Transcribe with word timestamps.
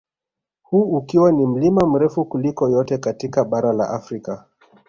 Huu 0.61 0.83
ukiwa 0.97 1.31
ni 1.31 1.45
mlima 1.45 1.87
mrefu 1.87 2.25
kuliko 2.25 2.69
yote 2.69 2.97
katika 2.97 3.45
bara 3.45 3.73
la 3.73 3.89
Afrika 3.89 4.45